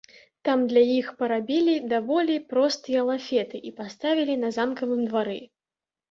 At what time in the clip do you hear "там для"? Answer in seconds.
0.47-0.81